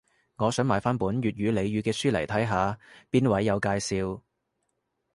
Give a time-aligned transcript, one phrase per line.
[0.37, 2.79] 我想買返本粵語俚語嘅書嚟睇下，
[3.11, 4.21] 邊位有介紹